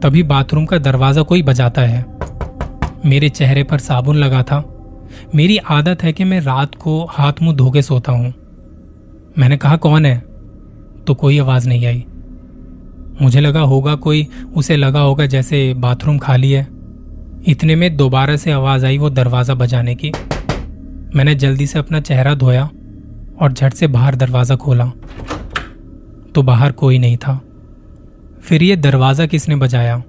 तभी 0.03 0.23
बाथरूम 0.23 0.65
का 0.65 0.77
दरवाज़ा 0.77 1.21
कोई 1.21 1.43
बजाता 1.43 1.81
है। 1.81 2.05
मेरे 3.05 3.29
चेहरे 3.29 3.63
पर 3.63 3.77
साबुन 3.77 4.15
लगा 4.15 4.43
था। 4.43 4.63
मेरी 5.35 5.57
आदत 5.57 6.03
है 6.03 6.13
कि 6.13 6.23
मैं 6.23 6.41
रात 6.41 6.75
को 6.75 7.07
हाथ 7.09 7.33
मुँह 7.41 7.55
धोके 7.55 7.81
सोता 7.81 8.11
हूँ। 8.11 8.33
मैंने 9.37 9.57
कहा, 9.57 9.75
कौन 9.75 10.05
है? 10.05 10.17
तो 11.07 11.13
कोई 11.13 11.39
आवाज़ 11.39 11.69
नहीं 11.69 11.85
आई। 11.85 12.05
मुझे 13.21 13.39
लगा, 13.39 13.59
होगा 13.59 13.95
कोई, 13.95 14.27
उसे 14.55 14.75
लगा 14.75 14.99
होगा 14.99 15.25
जैसे 15.25 15.73
बाथरूम 15.73 16.17
खाली 16.17 16.51
है। 16.51 16.67
इतने 17.47 17.75
में 17.75 17.97
दोबारा 17.97 18.35
से 18.35 18.51
आवाज़ 18.51 18.85
आई 18.85 18.97
वो 18.97 19.09
दरवाज़ा 19.09 19.53
बजाने 19.53 19.95
की। 19.95 20.11
मैंने 21.15 21.35
जल्दी 21.35 21.67
से 21.67 21.79
अपना 21.79 21.99
चेहरा 21.99 22.35
धोया 22.35 22.69
और 23.41 23.53
झट 23.53 23.73
से 23.73 23.87
बाहर 23.87 24.15
दरवाज़ा 24.15 24.55
खोला। 24.55 24.85
तो 26.35 26.41
बाहर 26.41 26.71
कोई 26.71 26.99
नहीं 26.99 27.17
था। 27.17 27.39
फिर 28.43 28.63
ये 28.63 28.75
दरवाज़ा 28.75 29.25
किसने 29.25 29.55
बजाया? 29.55 30.01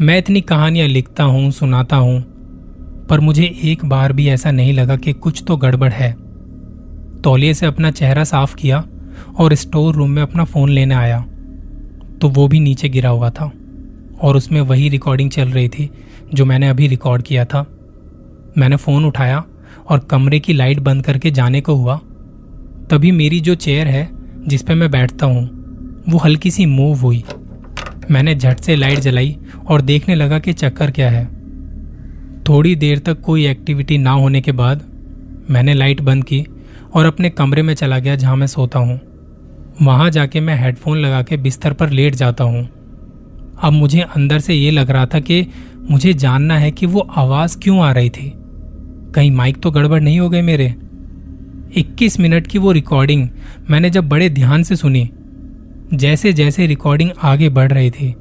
मैं 0.00 0.18
इतनी 0.18 0.40
कहानियाँ 0.40 0.88
लिखता 0.88 1.24
हूँ, 1.24 1.50
सुनाता 1.50 1.96
हूँ, 1.96 2.20
पर 3.08 3.20
मुझे 3.20 3.44
एक 3.64 3.84
बार 3.84 4.12
भी 4.12 4.28
ऐसा 4.28 4.50
नहीं 4.50 4.72
लगा 4.72 4.96
कि 4.96 5.12
कुछ 5.12 5.42
तो 5.46 5.56
गड़बड़ 5.56 5.92
है। 5.92 6.12
तौलिए 7.22 7.54
से 7.54 7.66
अपना 7.66 7.90
चेहरा 7.90 8.24
साफ़ 8.24 8.54
किया 8.56 8.84
और 9.38 9.54
स्टोर 9.54 9.94
रूम 9.94 10.10
में 10.10 10.22
अपना 10.22 10.44
फ़ोन 10.44 10.70
लेने 10.70 10.94
आया। 10.94 11.20
तो 12.20 12.28
वो 12.28 12.46
भी 12.48 12.60
नीचे 12.60 12.88
गिरा 12.88 13.10
हुआ 13.10 13.30
था 13.30 13.50
और 14.20 14.36
उसमें 14.36 14.60
वही 14.60 14.88
रिकॉर्डिंग 14.88 15.30
चल 15.30 15.48
रही 15.48 15.68
थी 15.68 15.90
जो 16.34 16.44
मैंने 16.44 16.68
अभी 16.68 16.86
रिकॉर्ड 16.86 17.22
किया 17.22 17.44
था। 17.44 17.66
मैंने 18.58 18.76
फ़ोन 18.76 19.04
उठाया 19.04 19.44
और 19.88 19.98
कमरे 20.00 20.40
की 20.40 20.52
लाइट 20.52 20.80
बंद 20.80 21.04
करके 21.04 21.30
जाने 21.30 21.60
को 21.60 21.74
हुआ। 21.74 22.00
तभी 22.92 23.10
मेरी 23.10 23.40
जो 23.40 23.54
चेयर 23.54 23.86
है, 23.86 24.10
जिस 24.48 24.62
पे 24.62 24.74
मैं 24.74 24.90
बैठता 24.90 25.26
हूँ, 25.26 25.44
वो 26.08 26.18
हल्की 26.18 26.50
सी 26.50 26.66
मूव 26.66 26.96
हुई। 26.96 27.24
मैंने 28.10 28.34
झट 28.34 28.60
से 28.60 28.76
लाइट 28.76 28.98
जलाई 28.98 29.36
और 29.66 29.80
देखने 29.80 30.14
लगा 30.14 30.38
कि 30.38 30.52
चक्कर 30.52 30.90
क्या 30.90 31.10
है। 31.10 31.24
थोड़ी 32.48 32.74
देर 32.76 32.98
तक 32.98 33.20
कोई 33.20 33.46
एक्टिविटी 33.46 33.98
ना 33.98 34.10
होने 34.10 34.40
के 34.40 34.52
बाद, 34.52 34.82
मैंने 35.50 35.74
लाइट 35.74 36.00
बंद 36.00 36.24
की 36.24 36.46
और 36.94 37.06
अपने 37.06 37.30
कमरे 37.30 37.62
में 37.62 37.74
चला 37.74 37.98
गया 37.98 38.16
जहाँ 38.16 38.36
मैं 38.36 38.46
सोता 38.46 38.78
हूँ। 38.78 39.00
वहाँ 39.82 40.10
जाके 40.10 40.40
मैं 40.40 40.60
हेडफोन 40.60 40.98
लगा 40.98 41.22
के 41.22 41.36
बिस्तर 41.36 41.72
पर 41.72 41.90
लेट 41.90 42.14
जाता 42.14 42.44
हूँ। 42.44 42.68
अब 43.62 43.72
मुझे 43.72 44.00
अंदर 44.00 44.38
से 44.38 44.54
ये 44.54 44.70
लग 44.70 44.90
रहा 44.90 45.06
था 45.06 45.20
कि 45.20 45.46
मुझे 45.90 46.14
जानना 46.14 46.58
है 46.58 46.70
कि 46.70 46.86
वो 46.86 47.00
आवाज़ 47.00 47.58
क्यों 47.58 47.80
आ 47.80 47.92
रही 47.92 48.10
थी। 48.10 48.32
कहीं 49.14 49.30
माइक 49.30 49.62
तो 49.62 49.70
गड़बड़ 49.70 50.00
नहीं 50.00 50.20
हो 50.20 50.30
गए 50.30 50.42
मेरे? 50.42 50.74
21 51.76 52.20
मिनट 52.20 52.46
की 52.46 52.58
वो 52.58 52.72
रिकॉर्डिंग 52.72 53.28
मैंने 53.70 53.90
जब 53.90 54.08
बड़े 54.08 54.30
ध्यान 54.30 54.62
से 54.62 54.76
सुनी, 54.76 55.10
जैसे 55.94 56.32
जैसे 56.32 56.66
रिकॉर्डिंग 56.66 57.10
आगे 57.22 57.48
बढ़ 57.48 57.72
रही 57.72 57.90
थी, 57.90 58.14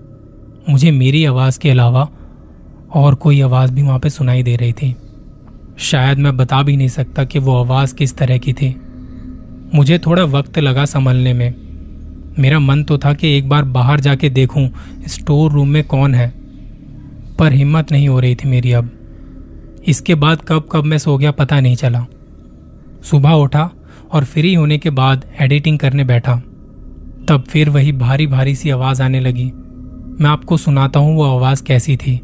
मुझे 0.70 0.92
मेरी 0.92 1.26
आवाज़ 1.26 1.60
के 1.60 1.70
अलावा 1.70 2.10
और 2.94 3.16
कोई 3.16 3.42
आवाज़ 3.42 3.72
भी 3.72 3.82
वहाँ 3.82 4.00
पे 4.00 4.10
सुनाई 4.10 4.44
दे 4.44 4.56
रही 4.56 4.74
थी। 4.74 4.96
शायद 5.78 6.18
मैं 6.18 6.38
बता 6.38 6.64
भी 6.64 6.78
नहीं 6.78 6.88
सकता 6.88 7.24
कि 7.24 7.40
वो 7.40 7.64
आवाज़ 7.64 7.96
किस 7.96 8.18
तरह 8.18 8.38
की 8.38 8.54
थी। 8.54 8.82
मुझे 9.76 10.00
थोड़ा 10.00 10.24
वक्त 10.24 10.60
लगा 10.60 10.86
संभलने 10.86 11.34
में। 11.34 11.54
मेरा 12.40 12.60
मन 12.60 12.84
तो 12.84 12.98
था 12.98 13.14
कि 13.14 13.38
एक 13.38 13.50
बार 13.50 13.64
बाहर 13.64 14.00
जाके 14.00 14.30
देखूँ 14.30 14.70
स्टोर 15.08 15.52
रूम 15.52 15.68
में 15.68 15.84
कौन 15.84 16.16
है। 16.16 16.34
पर 17.40 17.54
हिम्मत 17.54 17.92
नहीं 17.92 18.08
हो 18.08 18.20
रही 18.20 18.36
थी 18.36 18.50
मेरी 18.50 18.72
अब। 18.72 18.90
इसके 19.88 20.16
बाद 20.16 20.42
कब 20.48 20.70
कब 20.72 20.84
मैं 20.84 20.98
सो 20.98 21.18
गया 21.18 21.32
पता 21.32 21.60
नहीं 21.60 21.76
चला। 21.76 22.06
सुबह 23.04 23.32
उठा 23.32 23.70
और 24.12 24.24
फ्री 24.24 24.54
होने 24.54 24.78
के 24.78 24.90
बाद 24.90 25.26
एडिटिंग 25.42 25.80
करने 25.80 26.04
बैठा। 26.04 26.36
तब 27.28 27.44
फिर 27.50 27.70
वही 27.70 27.92
भारी 27.92 28.28
भारी 28.28 28.56
सी 28.56 28.70
आवाज़ 28.70 29.04
आने 29.04 29.20
लगी। 29.20 29.52
मैं 30.22 30.30
आपको 30.30 30.58
सुनाता 30.58 31.00
हूँ 31.00 31.16
वो 31.16 31.24
आवाज़ 31.24 31.64
कैसी 31.64 31.98
थी। 31.98 32.22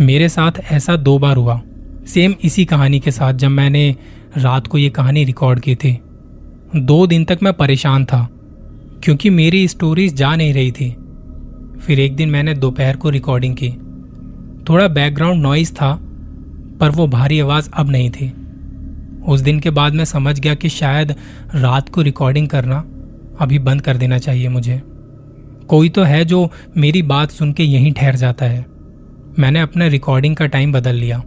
मेरे 0.00 0.28
साथ 0.28 0.52
ऐसा 0.72 0.96
दो 0.96 1.18
बार 1.18 1.36
हुआ। 1.36 1.60
सेम 2.06 2.34
इसी 2.44 2.64
कहानी 2.64 3.00
के 3.00 3.10
साथ 3.10 3.34
जब 3.34 3.48
मैंने 3.48 3.96
रात 4.36 4.66
को 4.66 4.78
ये 4.78 4.90
कहानी 4.90 5.24
रिकॉर्ड 5.24 5.60
की 5.60 5.74
थी। 5.74 5.98
दो 6.76 7.06
दिन 7.06 7.24
तक 7.24 7.38
मैं 7.42 7.52
परेशान 7.52 8.04
था, 8.04 8.28
क्योंकि 9.02 9.30
मेरी 9.30 9.68
स्टोरीज 9.68 10.14
जा 10.14 10.36
नहीं 10.36 10.54
रही 10.54 10.72
थी। 10.72 10.90
फिर 11.80 12.00
एक 12.00 12.16
दिन 12.16 12.30
मैंने 12.30 12.54
दोपहर 12.54 12.96
को 12.96 13.10
रिकॉर्डिंग 13.10 13.54
की। 13.54 13.68
थोड़ा 14.68 14.88
बैकग्राउंड 14.88 15.42
नॉइज़ 15.42 15.72
था, 15.72 15.92
पर 16.80 16.90
वो 16.90 17.06
भारी 17.06 17.40
आवाज़ 17.40 17.70
अब 17.72 17.90
नहीं 17.90 18.10
थी। 18.10 18.28
उस 19.28 19.40
दिन 19.40 19.60
के 19.60 19.70
बाद 19.70 19.94
मैं 19.94 20.04
समझ 20.04 20.38
गया 20.40 20.54
कि 20.54 20.68
शायद 20.68 21.14
रात 21.54 21.88
को 21.88 22.02
रिकॉर्डिंग 22.02 22.48
करना 22.48 22.84
अभी 23.40 23.58
बंद 23.58 23.80
कर 23.80 23.96
देना 23.96 24.18
चाहिए 24.18 24.48
मुझे। 24.48 24.80
कोई 25.68 25.88
तो 25.88 26.02
है 26.02 26.24
जो 26.24 26.50
मेरी 26.76 27.02
बात 27.04 27.30
सुन 27.30 27.52
के 27.52 27.64
यहीं 27.64 27.92
ठहर 27.92 28.16
जाता 28.16 28.46
है। 28.46 28.64
मैंने 29.38 29.60
अपना 29.60 29.86
रिकॉर्डिंग 29.86 30.36
का 30.36 30.46
टाइम 30.46 30.72
बदल 30.72 30.94
लिया। 30.94 31.18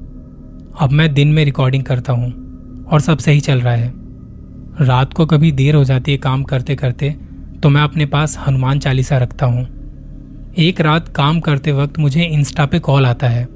अब 0.81 0.91
मैं 0.91 1.13
दिन 1.13 1.27
में 1.27 1.43
रिकॉर्डिंग 1.45 1.83
करता 1.83 2.13
हूँ, 2.13 2.31
और 2.83 3.01
सब 3.01 3.17
सही 3.17 3.39
चल 3.39 3.61
रहा 3.61 3.73
है। 3.73 3.93
रात 4.81 5.13
को 5.13 5.25
कभी 5.25 5.51
देर 5.51 5.75
हो 5.75 5.83
जाती 5.83 6.11
है 6.11 6.17
काम 6.17 6.43
करते 6.43 6.75
करते 6.75 7.09
तो 7.63 7.69
मैं 7.69 7.81
अपने 7.81 8.05
पास 8.05 8.37
हनुमान 8.47 8.79
चालीसा 8.79 9.17
रखता 9.17 9.45
हूँ। 9.45 9.65
एक 10.57 10.81
रात 10.81 11.07
काम 11.07 11.39
करते 11.39 11.71
वक्त 11.71 11.99
मुझे 11.99 12.23
इंस्टा 12.23 12.65
पे 12.65 12.79
कॉल 12.79 13.05
आता 13.05 13.27
है। 13.27 13.47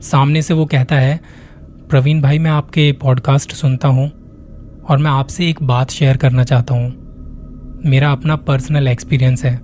सामने 0.00 0.42
से 0.42 0.54
वो 0.54 0.66
कहता 0.66 0.96
है, 0.96 1.20
प्रवीण 1.90 2.20
भाई, 2.20 2.38
मैं 2.38 2.50
आपके 2.50 2.92
पॉडकास्ट 2.92 3.52
सुनता 3.52 3.88
हूँ 3.88 4.10
और 4.88 4.98
मैं 4.98 5.10
आपसे 5.10 5.48
एक 5.48 5.62
बात 5.62 5.90
शेयर 5.90 6.16
करना 6.16 6.44
चाहता 6.44 6.74
हूँ। 6.74 6.92
मेरा 7.86 8.12
अपना 8.12 8.36
पर्सनल 8.36 8.88
एक्सपीरियंस 8.88 9.44
है। 9.44 9.60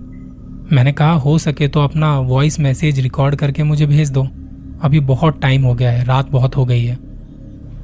मैंने 0.71 0.91
कहा, 0.91 1.11
हो 1.11 1.37
सके 1.37 1.67
तो 1.67 1.79
अपना 1.79 2.19
वॉइस 2.19 2.59
मैसेज 2.59 2.99
रिकॉर्ड 2.99 3.35
करके 3.35 3.63
मुझे 3.63 3.85
भेज 3.85 4.11
दो। 4.11 4.23
अभी 4.81 4.99
बहुत 4.99 5.41
टाइम 5.41 5.63
हो 5.63 5.73
गया 5.73 5.91
है, 5.91 6.05
रात 6.05 6.29
बहुत 6.29 6.57
हो 6.57 6.65
गई 6.65 6.85
है। 6.85 6.95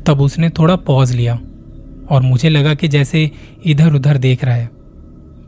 तब 0.04 0.22
उसने 0.22 0.50
थोड़ा 0.50 0.76
पॉज 0.76 1.16
लिया 1.16 1.40
और 2.10 2.22
मुझे 2.22 2.50
लगा 2.50 2.74
कि 2.74 2.88
जैसे 2.88 3.32
इधर 3.66 3.94
उधर 3.94 4.18
देख 4.18 4.44
रहा 4.44 4.56
है। 4.56 4.70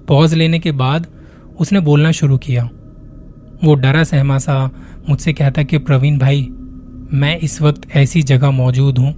पॉज 0.07 0.33
लेने 0.33 0.59
के 0.59 0.71
बाद 0.71 1.07
उसने 1.59 1.79
बोलना 1.79 2.11
शुरू 2.11 2.37
किया। 2.37 2.69
वो 3.61 3.73
डरा 3.75 4.03
सहमा 4.03 4.37
सा 4.37 4.69
मुझसे 5.09 5.33
कहता 5.33 5.63
कि 5.63 5.77
प्रवीण 5.79 6.17
भाई, 6.19 6.41
मैं 7.11 7.37
इस 7.37 7.61
वक्त 7.61 7.89
ऐसी 7.91 8.21
जगह 8.23 8.51
मौजूद 8.51 8.97
हूँ 8.97 9.13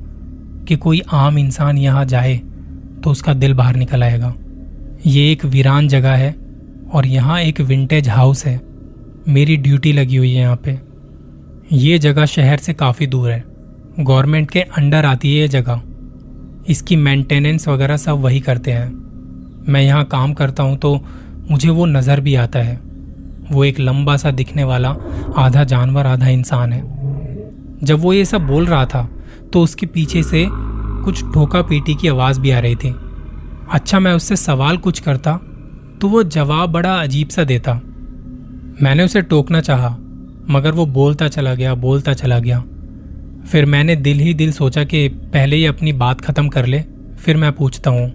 कि 0.67 0.75
कोई 0.75 1.01
आम 1.13 1.37
इंसान 1.37 1.77
यहाँ 1.77 2.05
जाए 2.05 2.35
तो 3.03 3.11
उसका 3.11 3.33
दिल 3.33 3.53
बाहर 3.53 3.75
निकल 3.75 4.03
आएगा। 4.03 4.33
ये 5.07 5.31
एक 5.31 5.45
वीरान 5.45 5.87
जगह 5.87 6.13
है 6.13 6.35
और 6.93 7.05
यहाँ 7.07 7.39
एक 7.41 7.61
विंटेज 7.61 8.09
हाउस 8.09 8.45
है। 8.45 8.59
मेरी 9.27 9.57
ड्यूटी 9.57 9.93
लगी 9.93 10.15
हुई 10.15 10.33
है 10.33 10.41
यहाँ 10.41 10.59
पे। 10.65 10.79
ये 11.73 11.97
जगह 11.99 12.25
शहर 12.27 12.57
से 12.57 12.73
काफ़ी 12.73 13.07
दूर 13.07 13.29
है। 13.31 13.43
गवर्नमेंट 13.99 14.51
के 14.51 14.61
अंडर 14.61 15.05
आती 15.05 15.33
है 15.33 15.41
ये 15.41 15.47
जगह। 15.47 15.81
इसकी 16.69 16.95
मेंटेनेंस 16.97 17.67
वगैरह 17.67 17.97
सब 17.97 18.21
वही 18.21 18.39
करते 18.39 18.71
हैं। 18.71 18.89
मैं 19.67 19.81
यहाँ 19.81 20.05
काम 20.05 20.33
करता 20.33 20.63
हूँ 20.63 20.77
तो 20.77 20.99
मुझे 21.51 21.69
वो 21.69 21.85
नज़र 21.87 22.19
भी 22.19 22.35
आता 22.35 22.59
है। 22.59 22.79
वो 23.51 23.63
एक 23.63 23.79
लंबा 23.79 24.15
सा 24.17 24.31
दिखने 24.31 24.63
वाला, 24.63 24.95
आधा 25.37 25.63
जानवर, 25.63 26.07
आधा 26.07 26.27
इंसान 26.27 26.73
है। 26.73 26.81
जब 27.83 27.99
वो 27.99 28.13
ये 28.13 28.25
सब 28.25 28.47
बोल 28.47 28.65
रहा 28.65 28.85
था 28.85 29.09
तो 29.53 29.61
उसके 29.61 29.85
पीछे 29.85 30.23
से 30.23 30.45
कुछ 30.49 31.23
ठोका 31.23 31.61
पीटी 31.61 31.95
की 31.95 32.07
आवाज़ 32.07 32.39
भी 32.41 32.51
आ 32.51 32.59
रही 32.59 32.75
थी। 32.75 32.93
अच्छा 33.71 33.99
मैं 33.99 34.13
उससे 34.13 34.35
सवाल 34.35 34.77
कुछ 34.77 34.99
करता 34.99 35.39
तो 36.01 36.07
वो 36.07 36.23
जवाब 36.23 36.71
बड़ा 36.71 36.93
अजीब 36.95 37.29
सा 37.29 37.43
देता। 37.43 37.73
मैंने 38.81 39.03
उसे 39.03 39.21
टोकना 39.21 39.61
चाहा, 39.61 39.89
मगर 40.49 40.71
वो 40.71 40.85
बोलता 40.85 41.27
चला 41.27 41.53
गया, 41.55 41.73
बोलता 41.75 42.13
चला 42.13 42.39
गया। 42.39 42.63
फिर 43.51 43.65
मैंने 43.65 43.95
दिल 43.95 44.19
ही 44.19 44.33
दिल 44.33 44.51
सोचा 44.51 44.83
कि 44.83 45.07
पहले 45.09 45.55
ही 45.55 45.65
अपनी 45.65 45.93
बात 45.93 46.21
खत्म 46.21 46.47
कर 46.47 46.65
ले, 46.65 46.83
फिर 47.19 47.37
मैं 47.37 47.51
पूछता 47.51 47.91
हूँ। 47.91 48.11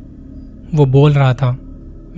वो 0.75 0.87
बोल 0.87 1.13
रहा 1.13 1.35
था 1.35 1.57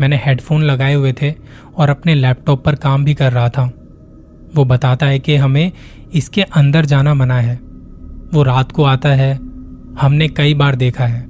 मैंने 0.00 0.16
हेडफोन 0.16 0.62
लगाए 0.62 0.94
हुए 0.94 1.14
थे 1.22 1.34
और 1.76 1.90
अपने 1.90 2.14
लैपटॉप 2.14 2.64
पर 2.64 2.74
काम 2.74 3.04
भी 3.04 3.14
कर 3.14 3.32
रहा 3.32 3.48
था। 3.48 3.72
वो 4.54 4.64
बताता 4.64 5.06
है 5.06 5.18
कि 5.18 5.36
हमें 5.36 5.72
इसके 6.14 6.42
अंदर 6.42 6.84
जाना 6.84 7.14
मना 7.14 7.40
है। 7.40 7.54
वो 8.34 8.42
रात 8.42 8.72
को 8.72 8.84
आता 8.84 9.08
है। 9.08 9.34
हमने 10.00 10.28
कई 10.28 10.54
बार 10.54 10.74
देखा 10.74 11.06
है। 11.06 11.22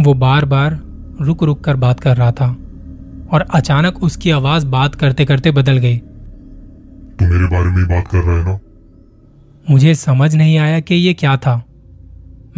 वो 0.00 0.14
बार 0.14 0.44
बार 0.44 0.80
रुक 1.20 1.42
रुक 1.42 1.64
कर 1.64 1.76
बात 1.76 2.00
कर 2.00 2.16
रहा 2.16 2.32
था 2.32 2.56
और 3.32 3.46
अचानक 3.54 4.02
उसकी 4.02 4.30
आवाज़ 4.30 4.66
बात 4.66 4.94
करते 4.94 5.24
करते 5.24 5.50
बदल 5.50 5.76
गई। 5.76 5.98
तू 7.18 7.26
मेरे 7.26 7.44
बारे 7.44 7.76
में 7.76 7.88
बात 7.88 8.08
कर 8.08 8.18
रहा 8.18 8.38
है 8.38 8.44
ना? 8.44 8.58
मुझे 9.70 9.94
समझ 9.94 10.36
नहीं 10.36 10.58
आया 10.58 10.80
कि 10.80 10.94
ये 10.94 11.14
क्या 11.14 11.36
था। 11.36 11.64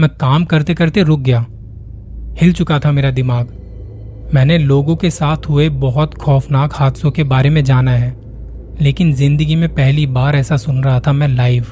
मैं 0.00 0.08
काम 0.08 0.44
करते 0.44 0.74
करते 0.74 1.02
रुक 1.02 1.20
गया। 1.20 1.46
हिल 2.42 2.52
चुका 2.52 2.78
था 2.78 2.92
मेरा 2.92 3.10
दिमाग। 3.10 3.61
मैंने 4.34 4.58
लोगों 4.58 4.96
के 4.96 5.10
साथ 5.10 5.36
हुए 5.48 5.68
बहुत 5.68 6.14
खौफनाक 6.14 6.74
हादसों 6.74 7.10
के 7.10 7.24
बारे 7.24 7.50
में 7.50 7.64
जाना 7.64 7.90
है, 7.90 8.16
लेकिन 8.80 9.12
ज़िंदगी 9.12 9.56
में 9.56 9.68
पहली 9.74 10.06
बार 10.06 10.36
ऐसा 10.36 10.56
सुन 10.56 10.84
रहा 10.84 11.00
था 11.00 11.12
मैं 11.12 11.28
लाइव। 11.28 11.64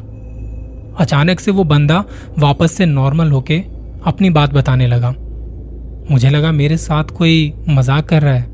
अचानक 0.98 1.40
से 1.40 1.50
वो 1.50 1.64
बंदा 1.64 2.04
वापस 2.38 2.72
से 2.72 2.86
नॉर्मल 2.86 3.30
होके 3.30 3.58
अपनी 4.06 4.30
बात 4.30 4.54
बताने 4.54 4.86
लगा। 4.86 5.14
मुझे 6.10 6.30
लगा, 6.30 6.52
मेरे 6.52 6.76
साथ 6.76 7.04
कोई 7.04 7.52
मज़ाक 7.68 8.08
कर 8.08 8.22
रहा 8.22 8.34
है। 8.34 8.46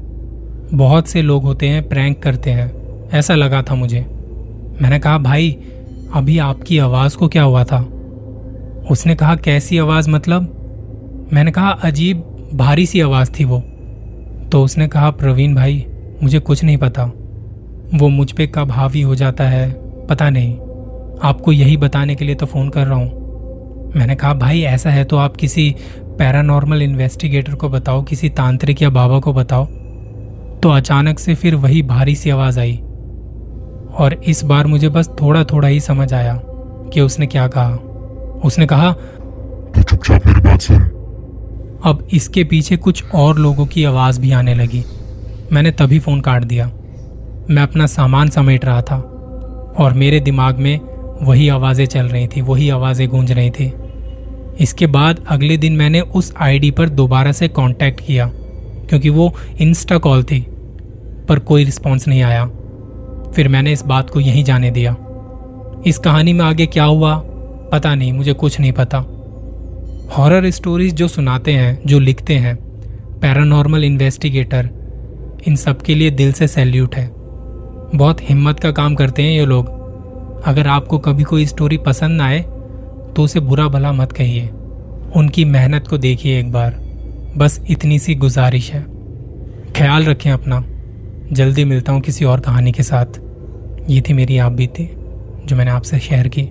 बहुत 0.74 1.08
से 1.08 1.22
लोग 1.22 1.42
होते 1.42 1.68
हैं, 1.68 1.88
प्रैंक 1.88 2.22
करते 2.22 2.50
हैं, 2.50 2.72
ऐसा 3.10 3.34
लगा 3.34 3.62
था 3.62 3.74
मुझे। 3.74 4.00
मैंने 4.82 4.98
कहा, 4.98 5.18
भाई, 5.18 5.56
अभी 6.14 6.38
आपकी 6.38 6.78
आवाज़ 6.78 7.16
को 7.16 7.28
क्या 7.28 7.42
हुआ 7.42 7.64
था? 7.64 7.80
उसने 8.90 9.14
कहा, 9.14 9.36
कैसी 9.36 9.78
आवाज़ 9.78 10.10
मतलब? 10.10 10.52
मैंने 11.32 11.50
कहा, 11.50 11.70
अजीब, 11.70 12.50
भारी 12.54 12.86
सी 12.86 13.00
आवाज़ 13.00 13.30
थी 13.40 13.44
वो। 13.44 13.62
तो 14.56 14.64
उसने 14.64 14.88
कहा, 14.88 15.10
प्रवीण 15.10 15.54
भाई, 15.54 15.86
मुझे 16.22 16.38
कुछ 16.38 16.64
नहीं 16.64 16.76
पता। 16.76 17.04
वो 17.94 18.08
मुझ 18.08 18.32
पर 18.32 18.46
कब 18.46 18.70
हावी 18.70 19.02
हो 19.02 19.14
जाता 19.14 19.44
है, 19.44 19.70
पता 20.06 20.30
नहीं। 20.30 20.52
आपको 21.22 21.52
यही 21.52 21.76
बताने 21.76 22.14
के 22.14 22.24
लिए 22.24 22.34
तो 22.34 22.46
फ़ोन 22.46 22.68
कर 22.68 22.86
रहा 22.86 22.98
हूँ। 22.98 23.10
मैंने 23.96 24.14
कहा, 24.14 24.34
भाई, 24.34 24.60
ऐसा 24.60 24.90
है 24.90 25.04
तो 25.04 25.16
आप 25.16 25.36
किसी 25.36 25.76
पैरानॉर्मल 25.98 26.82
इन्वेस्टिगेटर 26.82 27.54
को 27.54 27.68
बताओ, 27.68 28.02
किसी 28.02 28.28
तांत्रिक 28.28 28.82
या 28.82 28.90
बाबा 28.90 29.18
को 29.18 29.32
बताओ। 29.32 29.64
तो 30.62 30.68
अचानक 30.68 31.18
से 31.18 31.34
फिर 31.34 31.54
वही 31.54 31.82
भारी 31.82 32.14
सी 32.14 32.30
आवाज़ 32.30 32.60
आई। 32.60 32.76
और 33.98 34.20
इस 34.26 34.44
बार 34.44 34.66
मुझे 34.66 34.88
बस 34.88 35.10
थोड़ा 35.22 35.44
थोड़ा 35.44 35.68
ही 35.68 35.80
समझ 35.80 36.14
आया 36.14 36.40
कि 36.92 37.00
उसने 37.00 37.26
क्या 37.26 37.48
कहा। 37.48 37.74
उसने 38.44 38.66
कहा 38.66 38.92
तो 39.74 39.82
चुपचाप 39.82 40.26
मेरी 40.26 40.40
बात 40.40 40.60
अब 41.86 42.08
इसके 42.12 42.44
पीछे 42.44 42.76
कुछ 42.76 43.04
और 43.14 43.38
लोगों 43.38 43.66
की 43.66 43.84
आवाज़ 43.84 44.20
भी 44.20 44.32
आने 44.32 44.54
लगी। 44.54 44.82
मैंने 45.52 45.70
तभी 45.70 45.98
फ़ोन 45.98 46.20
काट 46.20 46.44
दिया। 46.44 46.66
मैं 47.50 47.62
अपना 47.62 47.86
सामान 47.86 48.28
समेट 48.28 48.64
रहा 48.64 48.82
था 48.82 48.96
और 49.78 49.92
मेरे 49.92 50.20
दिमाग 50.20 50.58
में 50.58 50.80
वही 51.22 51.48
आवाज़ें 51.48 51.86
चल 51.86 52.06
रही 52.06 52.26
थी, 52.26 52.40
वही 52.40 52.68
आवाज़ें 52.70 53.08
गूंज 53.08 53.32
रही 53.32 53.50
थी। 53.50 53.72
इसके 54.60 54.86
बाद 54.86 55.24
अगले 55.28 55.56
दिन 55.56 55.72
मैंने 55.72 56.00
उस 56.00 56.34
आईडी 56.36 56.70
पर 56.70 56.88
दोबारा 56.88 57.32
से 57.32 57.48
कांटेक्ट 57.48 58.00
किया, 58.00 58.30
क्योंकि 58.88 59.08
वो 59.08 59.34
इंस्टा 59.60 59.98
कॉल 59.98 60.22
थी, 60.22 60.46
पर 61.28 61.38
कोई 61.38 61.64
रिस्पॉन्स 61.64 62.08
नहीं 62.08 62.22
आया। 62.22 62.46
फिर 63.34 63.48
मैंने 63.48 63.72
इस 63.72 63.84
बात 63.84 64.10
को 64.10 64.20
यहीं 64.20 64.44
जाने 64.44 64.70
दिया। 64.70 64.96
इस 65.86 65.98
कहानी 65.98 66.32
में 66.32 66.44
आगे 66.44 66.66
क्या 66.66 66.84
हुआ, 66.84 67.16
पता 67.72 67.94
नहीं, 67.94 68.12
मुझे 68.12 68.32
कुछ 68.32 68.60
नहीं 68.60 68.72
पता। 68.72 69.15
हॉरर 70.12 70.50
स्टोरीज 70.50 70.94
जो 70.94 71.08
सुनाते 71.08 71.52
हैं, 71.52 71.78
जो 71.86 71.98
लिखते 71.98 72.34
हैं 72.34 72.54
पैरानॉर्मल 73.20 73.84
इन्वेस्टिगेटर 73.84 74.68
इन 75.48 75.56
सब 75.56 75.82
के 75.82 75.94
लिए 75.94 76.10
दिल 76.10 76.32
से 76.32 76.48
सैल्यूट 76.48 76.94
है। 76.94 77.06
बहुत 77.94 78.18
हिम्मत 78.22 78.60
का 78.60 78.70
काम 78.70 78.94
करते 78.94 79.22
हैं 79.22 79.30
ये 79.30 79.46
लोग। 79.46 79.68
अगर 80.44 80.66
आपको 80.66 80.98
कभी 80.98 81.22
कोई 81.22 81.46
स्टोरी 81.46 81.78
पसंद 81.78 82.16
ना 82.16 82.24
आए 82.24 82.40
तो 83.16 83.22
उसे 83.22 83.40
बुरा 83.40 83.68
भला 83.68 83.92
मत 83.92 84.12
कहिए। 84.12 84.48
उनकी 85.16 85.44
मेहनत 85.44 85.88
को 85.88 85.98
देखिए 85.98 86.40
एक 86.40 86.52
बार। 86.52 86.78
बस 87.36 87.60
इतनी 87.70 87.98
सी 87.98 88.14
गुजारिश 88.14 88.72
है। 88.72 88.82
ख्याल 89.72 90.04
रखें 90.04 90.30
अपना। 90.30 90.64
जल्दी 91.32 91.64
मिलता 91.64 91.92
हूँ 91.92 92.00
किसी 92.00 92.24
और 92.24 92.40
कहानी 92.40 92.72
के 92.72 92.82
साथ। 92.82 93.20
ये 93.90 94.00
थी 94.00 94.12
मेरी 94.12 94.38
आप 94.38 94.52
बीती, 94.52 94.88
जो 95.46 95.56
मैंने 95.56 95.70
आपसे 95.70 95.98
शेयर 95.98 96.28
की। 96.28 96.48